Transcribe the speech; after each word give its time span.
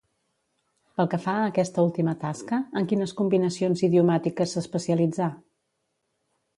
Pel 0.99 1.09
que 1.11 1.19
fa 1.25 1.35
a 1.41 1.43
aquesta 1.49 1.85
última 1.89 2.15
tasca, 2.25 2.61
en 2.83 2.89
quines 2.95 3.15
combinacions 3.23 3.87
idiomàtiques 3.91 4.57
s'especialitzà? 4.59 5.33